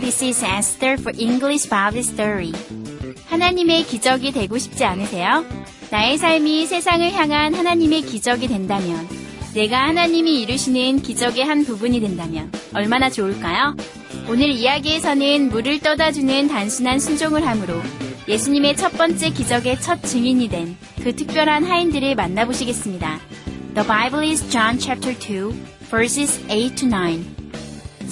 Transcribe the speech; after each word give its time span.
This 0.00 0.24
is 0.24 0.44
Esther 0.44 0.94
for 0.98 1.12
English 1.18 1.68
Bible 1.68 2.00
Story. 2.00 2.52
하나님의 3.26 3.84
기적이 3.84 4.32
되고 4.32 4.58
싶지 4.58 4.84
않으세요? 4.84 5.44
나의 5.90 6.18
삶이 6.18 6.66
세상을 6.66 7.12
향한 7.12 7.54
하나님의 7.54 8.02
기적이 8.02 8.48
된다면, 8.48 9.08
내가 9.54 9.88
하나님이 9.88 10.42
이루시는 10.42 11.02
기적의 11.02 11.44
한 11.44 11.64
부분이 11.64 12.00
된다면 12.00 12.50
얼마나 12.72 13.08
좋을까요? 13.10 13.76
오늘 14.28 14.50
이야기에서는 14.50 15.50
물을 15.50 15.78
떠다주는 15.80 16.48
단순한 16.48 16.98
순종을 16.98 17.46
함으로 17.46 17.80
예수님의 18.26 18.76
첫 18.76 18.92
번째 18.96 19.30
기적의 19.30 19.80
첫 19.80 20.02
증인이 20.02 20.48
된 20.48 20.76
그 21.04 21.14
특별한 21.14 21.64
하인들을 21.64 22.14
만나보시겠습니다. 22.14 23.20
The 23.74 23.86
Bible 23.86 24.26
is 24.26 24.48
John 24.50 24.78
chapter 24.78 25.14
2, 25.14 25.52
verses 25.90 26.40
8 26.48 26.74
to 26.76 26.88
9. 26.88 27.43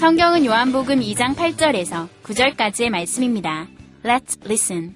성경은 0.02 0.45
요한복음 0.45 0.99
2장 0.99 1.36
8절에서 1.36 2.08
9절까지의 2.23 2.90
말씀입니다. 2.90 3.67
Let's 4.03 4.38
listen. 4.45 4.95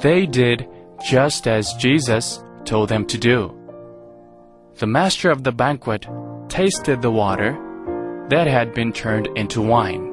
They 0.00 0.26
did 0.26 0.68
just 1.08 1.48
as 1.48 1.74
Jesus 1.74 2.42
told 2.64 2.88
them 2.88 3.04
to 3.06 3.18
do. 3.18 3.52
The 4.78 4.86
master 4.86 5.30
of 5.30 5.42
the 5.42 5.52
banquet 5.52 6.06
tasted 6.48 7.02
the 7.02 7.10
water 7.10 7.58
that 8.30 8.46
had 8.46 8.74
been 8.74 8.92
turned 8.92 9.28
into 9.34 9.60
wine. 9.60 10.11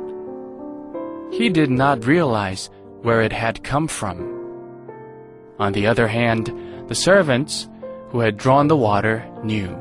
He 1.31 1.49
did 1.49 1.69
not 1.69 2.05
realize 2.05 2.69
where 3.01 3.21
it 3.21 3.33
had 3.33 3.63
come 3.63 3.87
from. 3.87 4.17
On 5.59 5.73
the 5.73 5.87
other 5.87 6.07
hand, 6.07 6.51
the 6.87 6.95
servants 6.95 7.67
who 8.11 8.21
had 8.21 8.37
drawn 8.37 8.67
the 8.67 8.77
water 8.77 9.23
knew. 9.43 9.75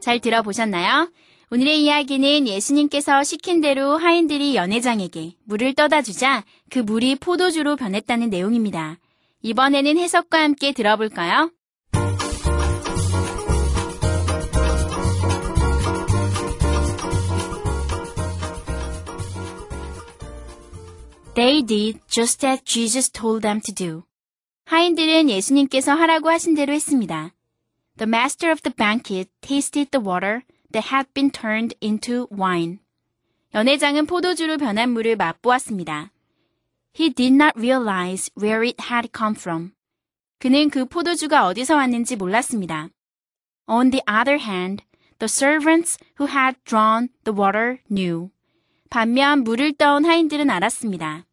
잘 0.00 0.18
들어보셨나요? 0.18 1.10
오늘의 1.52 1.82
이야기는 1.82 2.48
예수님께서 2.48 3.22
시킨 3.22 3.60
대로 3.60 3.96
하인들이 3.96 4.56
연회장에게 4.56 5.34
물을 5.44 5.74
떠다 5.74 6.00
주자 6.00 6.44
그 6.70 6.78
물이 6.78 7.16
포도주로 7.16 7.76
변했다는 7.76 8.30
내용입니다. 8.30 8.98
이번에는 9.45 9.99
해석과 9.99 10.41
함께 10.41 10.71
들어볼까요? 10.71 11.51
They 21.35 21.63
did 21.63 21.99
just 22.07 22.43
as 22.47 22.63
Jesus 22.63 23.11
told 23.11 23.43
them 23.43 23.61
to 23.61 23.71
do. 23.71 24.01
하인들은 24.65 25.29
예수님께서 25.29 25.93
하라고 25.93 26.29
하신 26.31 26.55
대로 26.55 26.73
했습니다. 26.73 27.35
The 27.99 28.09
master 28.09 28.51
of 28.51 28.63
the 28.63 28.73
banquet 28.73 29.29
tasted 29.41 29.91
the 29.91 30.03
water 30.03 30.41
that 30.71 30.89
had 30.91 31.07
been 31.13 31.29
turned 31.29 31.77
into 31.83 32.27
wine. 32.35 32.79
연회장은 33.53 34.07
포도주로 34.07 34.57
변한 34.57 34.89
물을 34.89 35.15
맛보았습니다. 35.15 36.09
He 36.94 37.10
did 37.10 37.32
not 37.32 37.56
realize 37.56 38.30
where 38.34 38.62
it 38.66 38.76
had 38.90 39.10
come 39.16 39.34
from. 39.34 39.72
그는 40.38 40.70
그 40.70 40.86
포도주가 40.86 41.46
어디서 41.46 41.76
왔는지 41.76 42.16
몰랐습니다. 42.16 42.88
On 43.68 43.90
the 43.90 44.02
other 44.08 44.38
hand, 44.42 44.84
the 45.18 45.28
servants 45.28 45.98
who 46.18 46.26
had 46.26 46.58
drawn 46.64 47.08
the 47.24 47.36
water 47.36 47.78
knew. 47.88 48.30
반면 48.90 49.44
물을 49.44 49.72
떠온 49.72 50.04
하인들은 50.04 50.50
알았습니다. 50.50 51.26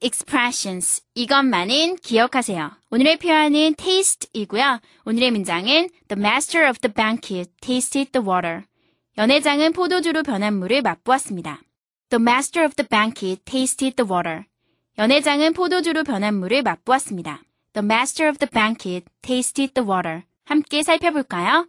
Expressions. 0.00 1.02
이것만은 1.14 1.96
기억하세요. 1.96 2.72
오늘의 2.90 3.18
표현은 3.18 3.74
taste이고요. 3.74 4.80
오늘의 5.04 5.30
문장은 5.30 5.90
The 6.08 6.18
master 6.18 6.68
of 6.68 6.78
the 6.80 6.92
banquet 6.92 7.50
tasted 7.60 8.12
the 8.12 8.26
water. 8.26 8.62
연회장은 9.18 9.72
포도주로 9.72 10.22
변한 10.22 10.58
물을 10.58 10.82
맛보았습니다. 10.82 11.60
The 12.08 12.20
master 12.20 12.66
of 12.66 12.74
the 12.74 12.88
banquet 12.88 13.44
tasted 13.44 13.96
the 13.96 14.10
water. 14.10 14.44
연회장은 14.98 15.52
포도주로 15.52 16.04
변한 16.04 16.34
물을 16.34 16.62
맛보았습니다. 16.62 17.42
The 17.72 17.84
master 17.84 18.28
of 18.28 18.38
the 18.38 18.50
banquet 18.50 19.06
tasted 19.22 19.74
the 19.74 19.88
water. 19.88 20.22
함께 20.44 20.82
살펴볼까요? 20.82 21.68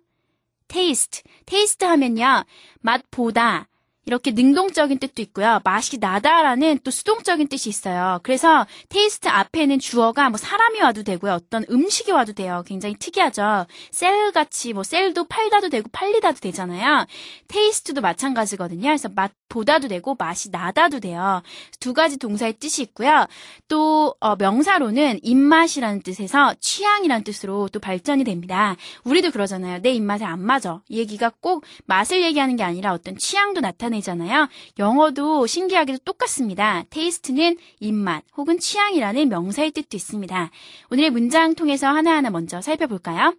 taste. 0.68 1.24
taste 1.46 1.88
하면요. 1.88 2.46
맛보다, 2.80 3.68
이렇게 4.06 4.32
능동적인 4.32 4.98
뜻도 4.98 5.22
있고요. 5.22 5.60
맛이 5.64 6.00
나다라는 6.00 6.80
또 6.84 6.90
수동적인 6.90 7.48
뜻이 7.48 7.70
있어요. 7.70 8.20
그래서 8.24 8.66
taste 8.90 9.28
앞에는 9.28 9.78
주어가 9.80 10.30
뭐 10.30 10.38
사람이 10.38 10.82
와도 10.82 11.04
되고요. 11.04 11.34
어떤 11.34 11.66
음식이 11.70 12.12
와도 12.12 12.34
돼요. 12.34 12.64
굉장히 12.66 12.96
특이하죠. 12.96 13.68
sell 13.92 14.32
같이 14.32 14.74
뭐 14.74 14.84
sell도 14.84 15.26
팔다도 15.26 15.70
되고 15.70 15.88
팔리다도 15.92 16.40
되잖아요. 16.40 17.06
taste도 17.48 18.02
마찬가지거든요. 18.02 18.82
그래서 18.82 19.08
맛보다도 19.10 19.88
되고 19.88 20.16
맛이 20.18 20.50
나다도 20.50 21.00
돼요. 21.00 21.44
두 21.80 21.94
가지 21.94 22.18
동사의 22.18 22.54
뜻이 22.54 22.82
있고요. 22.82 23.28
또 23.68 24.16
어, 24.20 24.36
명사로는 24.36 25.20
입맛이라는 25.22 26.02
뜻에서 26.02 26.56
취향이라는 26.60 27.24
뜻으로 27.24 27.70
또 27.70 27.80
발전이 27.80 28.24
됩니다. 28.24 28.76
우리도 29.04 29.30
그러잖아요. 29.30 29.82
내 29.82 29.92
입맛에 29.92 30.26
안 30.26 30.42
맞아. 30.42 30.82
이 30.90 30.98
얘기가 30.98 31.32
꼭 31.40 31.64
맛을 31.86 32.24
얘기하는 32.24 32.56
게 32.56 32.64
아니라 32.64 32.94
어떤 32.94 33.16
취향도 33.16 33.62
나타내잖아요 33.62 34.48
영어도 34.80 35.46
신기하게도 35.46 36.00
똑같습니다. 36.06 36.84
taste는 36.90 37.58
입맛 37.80 38.24
혹은 38.36 38.60
취향이라는 38.60 39.30
명사의 39.30 39.72
뜻도 39.72 39.98
있습니다. 39.98 40.50
오늘의 40.90 41.10
문장 41.12 41.56
통해서 41.56 41.88
하나하나 41.88 42.30
먼저 42.30 42.62
살펴볼까요? 42.62 43.36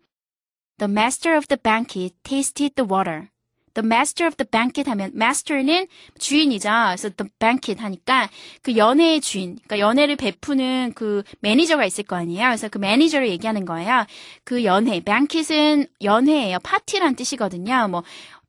The 0.79 0.91
master 0.91 1.37
of 1.37 1.47
the 1.47 1.59
banquet 1.61 2.15
tasted 2.23 2.75
the 2.75 2.89
water. 2.91 3.29
The 3.75 3.87
master 3.87 4.29
of 4.29 4.37
the 4.37 4.47
banquet 4.47 4.91
하면 4.91 5.13
master는 5.15 5.87
주인이죠. 6.19 6.69
그래서 6.69 7.09
the 7.09 7.31
banquet 7.39 7.83
하니까 7.83 8.29
그 8.61 8.77
연회의 8.77 9.21
주인, 9.21 9.57
그러니까 9.65 9.79
연회를 9.79 10.17
베푸는 10.17 10.93
그 10.95 11.23
매니저가 11.41 11.87
있을 11.87 12.05
거 12.05 12.17
아니에요. 12.17 12.49
그래서 12.49 12.69
그 12.69 12.79
매니저를 12.79 13.29
얘기하는 13.31 13.65
거예요. 13.65 14.05
그 14.45 14.65
연회, 14.65 15.01
banquet은 15.01 15.87
연회예요. 16.03 16.59
파티란 16.63 17.17
뜻이거든요. 17.17 17.89
뭐 17.89 18.03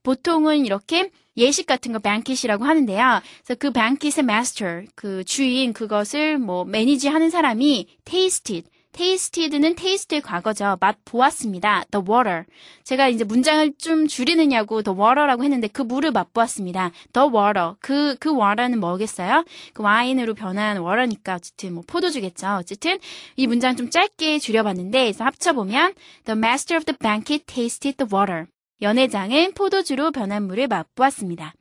보통은 0.04 0.66
이렇게 0.66 1.10
예식 1.38 1.66
같은 1.66 1.92
거 1.94 2.00
banquet이라고 2.00 2.66
하는데요. 2.66 3.22
그래서 3.44 3.58
그 3.60 3.72
banquet의 3.72 4.24
master, 4.24 4.86
그 4.96 5.24
주인 5.24 5.74
그것을 5.74 6.38
뭐 6.38 6.66
매니지하는 6.66 7.30
사람이 7.30 7.88
tasted, 8.06 8.70
tasted는 8.94 9.76
taste의 9.76 10.22
과거죠. 10.22 10.78
맛 10.80 10.98
보았습니다. 11.04 11.84
The 11.92 12.06
water. 12.08 12.44
제가 12.84 13.10
이제 13.10 13.24
문장을 13.24 13.74
좀 13.78 14.08
줄이느냐고 14.08 14.84
the 14.84 14.96
water라고 14.96 15.44
했는데 15.44 15.68
그 15.68 15.82
물을 15.82 16.12
맛보았습니다. 16.12 16.92
The 17.12 17.28
water. 17.28 17.74
그, 17.80 18.16
그 18.20 18.30
water는 18.30 18.80
뭐겠어요? 18.80 19.44
그 19.74 19.84
와인으로 19.84 20.36
변한 20.36 20.78
water니까 20.78 21.36
어쨌든 21.36 21.74
뭐 21.74 21.84
포도주겠죠. 21.86 22.58
어쨌든 22.60 23.00
이 23.36 23.48
문장 23.48 23.76
좀 23.76 23.90
짧게 23.90 24.40
줄여봤는데 24.40 25.04
그래서 25.06 25.24
합쳐보면 25.26 25.96
The 26.26 26.38
master 26.38 26.78
of 26.78 26.86
the 26.86 26.98
banquet 26.98 27.46
tasted 27.48 27.98
the 27.98 28.08
water. 28.14 28.46
연회장은 28.82 29.54
포도주로 29.54 30.12
변한 30.12 30.44
물을 30.48 30.68
맛보았습니다. 30.68 31.54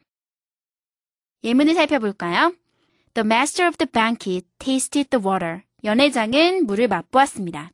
예문을 1.44 1.74
살펴볼까요? 1.74 2.54
The 3.14 3.26
master 3.26 3.68
of 3.68 3.76
the 3.76 3.90
banquet 3.90 4.46
tasted 4.58 5.10
the 5.10 5.24
water. 5.24 5.62
연회장은 5.84 6.66
물을 6.66 6.88
맛보았습니다. 6.88 7.70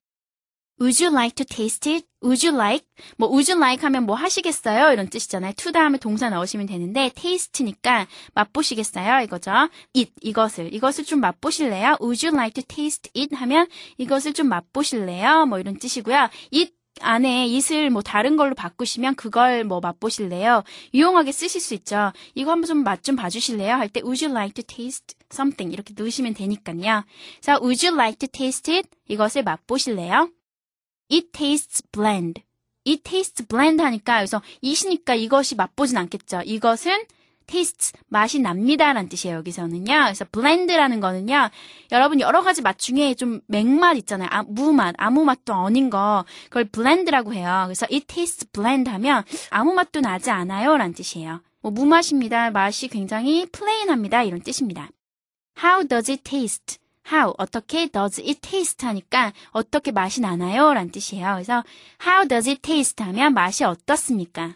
Would 0.81 1.03
you 1.03 1.13
like 1.13 1.35
to 1.35 1.45
taste 1.45 1.93
it? 1.93 2.07
Would 2.23 2.47
you 2.47 2.57
like? 2.57 2.87
뭐 3.17 3.29
would 3.29 3.51
you 3.51 3.61
like 3.61 3.83
하면 3.85 4.07
뭐 4.07 4.15
하시겠어요? 4.15 4.93
이런 4.93 5.09
뜻이잖아요. 5.09 5.53
to 5.57 5.73
다음에 5.73 5.99
동사 5.99 6.31
넣으시면 6.31 6.67
되는데 6.67 7.11
taste니까 7.15 8.07
맛보시겠어요? 8.35 9.25
이거죠. 9.25 9.51
it 9.97 10.13
이것을 10.21 10.73
이것을 10.73 11.05
좀 11.05 11.21
맛보실래요? 11.21 11.97
Would 12.01 12.25
you 12.25 12.37
like 12.37 12.63
to 12.63 12.63
taste 12.63 13.11
it? 13.17 13.35
하면 13.35 13.67
이것을 13.99 14.33
좀 14.35 14.49
맛보실래요? 14.49 15.47
뭐 15.47 15.59
이런 15.59 15.79
뜻이고요. 15.79 16.29
it 16.55 16.73
안에 17.01 17.45
it을 17.55 17.91
뭐 17.91 18.03
다른 18.03 18.37
걸로 18.37 18.55
바꾸시면 18.55 19.15
그걸 19.17 19.65
뭐 19.65 19.81
맛보실래요? 19.81 20.65
유용하게 20.95 21.33
쓰실 21.33 21.61
수 21.61 21.75
있죠. 21.75 22.13
이거 22.35 22.51
한번 22.53 22.67
좀 22.67 22.83
맛 22.85 23.03
좀 23.03 23.17
봐주실래요? 23.17 23.75
할 23.75 23.89
때 23.89 24.01
would 24.03 24.25
you 24.25 24.33
like 24.35 24.55
to 24.55 24.63
taste 24.67 25.17
something 25.33 25.73
이렇게 25.73 25.95
넣으시면 25.97 26.35
되니까요. 26.35 27.05
자, 27.41 27.59
would 27.61 27.87
you 27.87 27.95
like 27.97 28.19
to 28.19 28.29
taste 28.31 28.73
it? 28.75 28.89
이것을 29.09 29.43
맛보실래요? 29.45 30.31
It 31.11 31.31
tastes 31.33 31.83
bland. 31.93 32.43
It 32.87 33.03
tastes 33.03 33.47
bland 33.47 33.83
하니까 33.83 34.19
여기서 34.19 34.43
it이니까 34.63 35.15
이것이 35.15 35.55
맛보진 35.57 35.97
않겠죠. 35.99 36.43
이것은 36.45 37.05
tastes 37.49 37.93
맛이 38.07 38.39
납니다라는 38.39 39.09
뜻이에요. 39.09 39.39
여기서는요. 39.39 39.85
그래서 39.87 40.25
blend라는 40.31 41.01
거는요. 41.01 41.51
여러분 41.91 42.21
여러 42.21 42.43
가지 42.43 42.63
맛 42.63 42.79
중에 42.79 43.15
좀 43.15 43.41
맹맛 43.49 43.97
있잖아요. 43.97 44.29
아, 44.31 44.45
무맛, 44.47 44.95
아무 44.99 45.25
맛도 45.25 45.53
아닌 45.55 45.91
거 45.91 46.25
그걸 46.45 46.67
blend라고 46.67 47.35
해요. 47.35 47.63
그래서 47.67 47.87
it 47.91 48.07
tastes 48.07 48.47
bland 48.53 48.89
하면 48.91 49.25
아무 49.51 49.73
맛도 49.73 50.01
나지 50.01 50.31
않아요라는 50.31 50.95
뜻이에요. 50.95 51.41
뭐 51.61 51.73
무맛입니다. 51.73 52.51
맛이 52.51 52.87
굉장히 52.87 53.47
플레인합니다. 53.47 54.23
이런 54.23 54.41
뜻입니다. 54.41 54.91
How 55.61 55.89
does 55.89 56.11
it 56.11 56.23
taste? 56.23 56.79
How 57.11 57.35
어떻게 57.39 57.87
does 57.87 58.21
it 58.21 58.41
taste 58.41 58.87
하니까 58.87 59.33
어떻게 59.51 59.91
맛이 59.91 60.21
나나요? 60.21 60.73
라는 60.75 60.93
뜻이에요. 60.93 61.33
그래서 61.35 61.65
how 62.07 62.29
does 62.29 62.49
it 62.49 62.61
taste 62.61 63.05
하면 63.05 63.35
맛이 63.35 63.65
어떻습니까? 63.65 64.55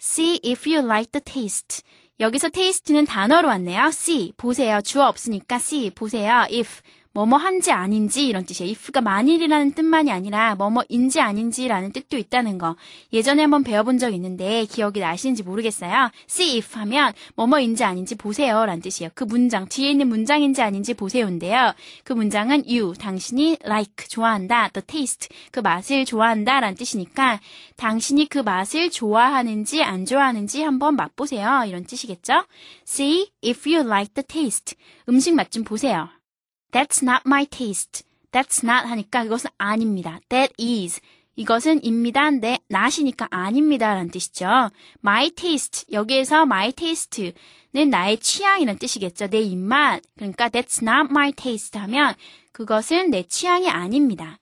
See 0.00 0.40
if 0.44 0.70
you 0.70 0.84
like 0.84 1.10
the 1.12 1.20
taste. 1.20 1.82
여기서 2.20 2.48
taste는 2.48 3.06
단어로 3.06 3.48
왔네요. 3.48 3.86
see 3.88 4.32
보세요. 4.36 4.80
주어 4.80 5.06
없으니까 5.08 5.56
see 5.56 5.90
보세요. 5.90 6.46
if 6.50 6.82
뭐뭐 7.12 7.36
한지 7.36 7.72
아닌지 7.72 8.26
이런 8.26 8.44
뜻이에요. 8.44 8.70
if가 8.70 9.00
만일이라는 9.00 9.72
뜻만이 9.72 10.12
아니라 10.12 10.54
뭐뭐인지 10.54 11.20
아닌지라는 11.20 11.92
뜻도 11.92 12.16
있다는 12.16 12.58
거. 12.58 12.76
예전에 13.12 13.42
한번 13.42 13.64
배워본 13.64 13.98
적 13.98 14.14
있는데 14.14 14.64
기억이 14.66 15.00
나시는지 15.00 15.42
모르겠어요. 15.42 16.10
see 16.28 16.58
if 16.58 16.78
하면 16.78 17.12
뭐뭐인지 17.34 17.84
아닌지 17.84 18.14
보세요 18.14 18.64
라는 18.66 18.82
뜻이에요. 18.82 19.10
그 19.14 19.24
문장, 19.24 19.66
뒤에 19.68 19.90
있는 19.90 20.08
문장인지 20.08 20.62
아닌지 20.62 20.94
보세요인데요. 20.94 21.72
그 22.04 22.12
문장은 22.12 22.64
you, 22.68 22.94
당신이 22.98 23.58
like, 23.64 24.06
좋아한다, 24.08 24.68
the 24.68 24.84
taste, 24.86 25.28
그 25.50 25.60
맛을 25.60 26.04
좋아한다 26.04 26.60
라는 26.60 26.76
뜻이니까 26.76 27.40
당신이 27.76 28.28
그 28.28 28.38
맛을 28.38 28.90
좋아하는지 28.90 29.82
안 29.82 30.04
좋아하는지 30.04 30.62
한번 30.62 30.96
맛보세요. 30.96 31.64
이런 31.66 31.84
뜻이겠죠? 31.84 32.44
See 32.86 33.30
if 33.44 33.68
you 33.68 33.86
like 33.86 34.14
the 34.14 34.26
taste. 34.26 34.76
음식 35.08 35.34
맛 35.34 35.50
좀 35.50 35.64
보세요. 35.64 36.17
That's 36.72 37.02
not 37.02 37.22
my 37.26 37.46
taste. 37.46 38.04
That's 38.30 38.64
not 38.64 38.86
하니까 38.88 39.24
그것은 39.24 39.50
아닙니다. 39.58 40.20
That 40.28 40.54
is. 40.60 41.00
이것은 41.36 41.84
입니다. 41.84 42.30
네, 42.30 42.58
not이니까 42.70 43.28
아닙니다. 43.30 43.94
라는 43.94 44.10
뜻이죠. 44.10 44.70
My 45.02 45.30
taste. 45.30 45.84
여기에서 45.92 46.42
my 46.42 46.72
taste는 46.72 47.90
나의 47.90 48.18
취향이라는 48.18 48.78
뜻이겠죠. 48.78 49.28
내 49.28 49.40
입맛. 49.40 50.02
그러니까 50.16 50.48
that's 50.48 50.82
not 50.82 51.10
my 51.10 51.32
taste 51.32 51.80
하면 51.80 52.14
그것은 52.52 53.10
내 53.10 53.22
취향이 53.22 53.70
아닙니다. 53.70 54.38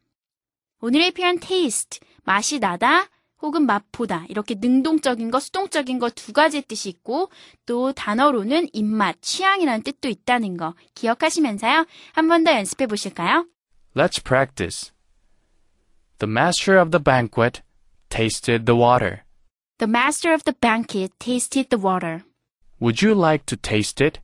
오늘의 0.81 1.13
표현 1.13 1.39
taste. 1.39 2.01
맛이 2.25 2.59
나다. 2.59 3.09
혹은 3.43 3.67
맛보다 3.67 4.25
이렇게 4.29 4.55
능동적인 4.55 5.31
거, 5.31 5.39
수동적인 5.41 5.99
거두 5.99 6.33
가지 6.33 6.63
뜻이 6.63 6.89
있고 6.89 7.31
또 7.67 7.93
단어로는 7.93 8.69
입맛, 8.73 9.21
취향이라는 9.21 9.83
뜻도 9.83 10.09
있다는 10.09 10.57
거 10.57 10.75
기억하시면서요. 10.95 11.87
한 12.13 12.29
번 12.29 12.45
더 12.45 12.53
연습해 12.53 12.87
보실까요? 12.87 13.47
Let's 13.95 14.23
practice. 14.23 14.93
The 16.19 16.31
master 16.31 16.81
of 16.81 16.91
the 16.91 17.03
banquet 17.03 17.63
tasted 18.09 18.65
the 18.65 18.79
water. 18.79 19.23
The 19.79 19.89
master 19.89 20.33
of 20.33 20.43
the 20.45 20.57
banquet 20.59 21.13
tasted 21.19 21.69
the 21.69 21.79
water. 21.83 22.23
Would 22.81 23.03
you 23.05 23.15
like 23.15 23.45
to 23.47 23.57
taste 23.57 24.01
it? 24.05 24.21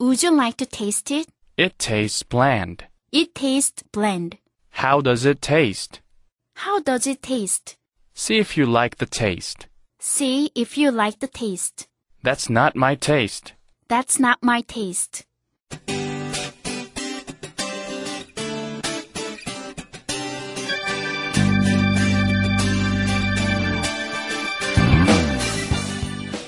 Would 0.00 0.22
you 0.26 0.34
like 0.34 0.56
to 0.58 0.66
taste 0.66 1.14
it? 1.14 1.28
It 1.56 1.78
tastes 1.78 2.22
bland. 2.24 2.84
It 3.12 3.34
tastes 3.34 3.82
bland. 3.92 4.38
How 4.82 5.00
does 5.00 5.24
it 5.24 5.40
taste? 5.40 6.00
How 6.66 6.80
does 6.80 7.06
it 7.06 7.22
taste? 7.22 7.75
See 8.15 8.39
if 8.39 8.57
you 8.57 8.65
like 8.65 8.97
the 8.97 9.05
taste. 9.05 9.67
See 9.99 10.51
if 10.55 10.77
you 10.77 10.91
like 10.91 11.19
the 11.19 11.27
taste. 11.27 11.87
That's 12.23 12.49
not 12.49 12.75
my 12.75 12.95
taste. 12.95 13.53
That's 13.87 14.19
not 14.19 14.39
my 14.41 14.61
taste. 14.61 15.25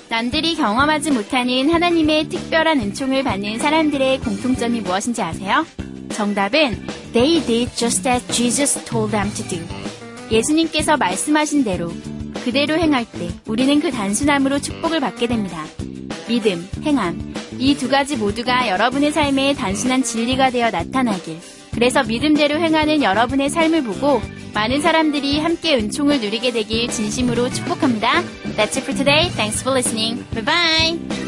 남들이 0.10 0.54
경험하지 0.56 1.10
못하는 1.10 1.72
하나님의 1.72 2.30
특별한 2.30 2.80
은총을 2.80 3.24
받는 3.24 3.58
사람들의 3.58 4.20
공통점이 4.20 4.82
무엇인지 4.82 5.24
아세요? 5.24 5.66
정답은 6.14 6.86
They 7.14 7.44
did 7.44 7.76
just 7.76 8.08
as 8.08 8.26
Jesus 8.28 8.84
told 8.86 9.12
them 9.12 9.34
to 9.34 9.44
do. 9.48 9.87
예수님께서 10.31 10.97
말씀하신 10.97 11.65
대로 11.65 11.93
그대로 12.45 12.75
행할 12.79 13.05
때 13.11 13.29
우리는 13.47 13.81
그 13.81 13.91
단순함으로 13.91 14.61
축복을 14.61 15.01
받게 15.01 15.27
됩니다. 15.27 15.65
믿음, 16.29 16.69
행함. 16.83 17.35
이 17.59 17.75
두 17.75 17.89
가지 17.89 18.17
모두가 18.17 18.69
여러분의 18.69 19.13
삶에 19.13 19.55
단순한 19.55 20.03
진리가 20.05 20.51
되어 20.51 20.71
나타나길. 20.71 21.39
그래서 21.75 22.03
믿음대로 22.05 22.57
행하는 22.59 23.03
여러분의 23.03 23.51
삶을 23.51 23.83
보고 23.83 24.21
많은 24.55 24.81
사람들이 24.81 25.41
함께 25.41 25.77
은총을 25.77 26.21
누리게 26.21 26.53
되길 26.53 26.89
진심으로 26.89 27.51
축복합니다. 27.51 28.23
That's 28.57 28.77
it 28.77 28.81
for 28.83 28.95
today. 28.97 29.29
Thanks 29.31 29.61
for 29.63 29.77
listening. 29.77 30.25
Bye 30.35 30.45
bye. 30.45 31.28